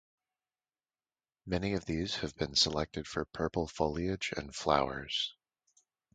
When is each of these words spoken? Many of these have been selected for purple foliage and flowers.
Many 1.45 1.73
of 1.73 1.85
these 1.85 2.15
have 2.15 2.35
been 2.35 2.55
selected 2.55 3.05
for 3.05 3.23
purple 3.25 3.67
foliage 3.67 4.33
and 4.35 4.51
flowers. 4.55 5.35